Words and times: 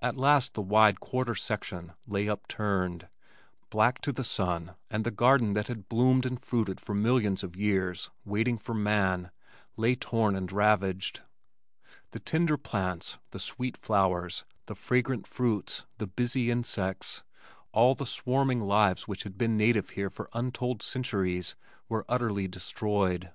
At 0.00 0.16
last 0.16 0.54
the 0.54 0.62
wide 0.62 1.00
"quarter 1.00 1.34
section" 1.34 1.92
lay 2.06 2.30
upturned, 2.30 3.08
black 3.68 4.00
to 4.00 4.10
the 4.10 4.24
sun 4.24 4.74
and 4.88 5.04
the 5.04 5.10
garden 5.10 5.52
that 5.52 5.68
had 5.68 5.86
bloomed 5.86 6.24
and 6.24 6.40
fruited 6.40 6.80
for 6.80 6.94
millions 6.94 7.44
of 7.44 7.56
years, 7.56 8.08
waiting 8.24 8.56
for 8.56 8.72
man, 8.72 9.30
lay 9.76 9.94
torn 9.96 10.34
and 10.34 10.50
ravaged. 10.50 11.20
The 12.12 12.20
tender 12.20 12.56
plants, 12.56 13.18
the 13.32 13.38
sweet 13.38 13.76
flowers, 13.76 14.46
the 14.64 14.74
fragrant 14.74 15.26
fruits, 15.26 15.84
the 15.98 16.06
busy 16.06 16.50
insects, 16.50 17.22
all 17.70 17.94
the 17.94 18.06
swarming 18.06 18.62
lives 18.62 19.06
which 19.06 19.24
had 19.24 19.36
been 19.36 19.58
native 19.58 19.90
here 19.90 20.08
for 20.08 20.30
untold 20.32 20.80
centuries 20.82 21.54
were 21.86 22.06
utterly 22.08 22.48
destroyed. 22.48 23.30